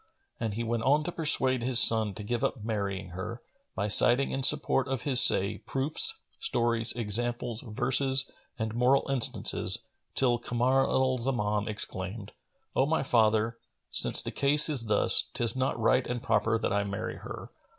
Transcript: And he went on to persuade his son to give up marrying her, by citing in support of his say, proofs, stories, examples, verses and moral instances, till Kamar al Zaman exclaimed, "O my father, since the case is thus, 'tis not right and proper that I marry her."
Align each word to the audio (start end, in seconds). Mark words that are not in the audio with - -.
And 0.39 0.55
he 0.55 0.63
went 0.63 0.81
on 0.81 1.03
to 1.03 1.11
persuade 1.11 1.61
his 1.61 1.79
son 1.79 2.15
to 2.15 2.23
give 2.23 2.43
up 2.43 2.63
marrying 2.63 3.09
her, 3.09 3.39
by 3.75 3.87
citing 3.87 4.31
in 4.31 4.41
support 4.41 4.87
of 4.87 5.03
his 5.03 5.21
say, 5.21 5.59
proofs, 5.59 6.19
stories, 6.39 6.91
examples, 6.93 7.61
verses 7.61 8.25
and 8.57 8.73
moral 8.73 9.05
instances, 9.11 9.77
till 10.15 10.39
Kamar 10.39 10.89
al 10.89 11.19
Zaman 11.19 11.67
exclaimed, 11.67 12.31
"O 12.75 12.87
my 12.87 13.03
father, 13.03 13.59
since 13.91 14.23
the 14.23 14.31
case 14.31 14.69
is 14.69 14.85
thus, 14.87 15.25
'tis 15.35 15.55
not 15.55 15.79
right 15.79 16.07
and 16.07 16.23
proper 16.23 16.57
that 16.57 16.73
I 16.73 16.83
marry 16.83 17.17
her." 17.17 17.51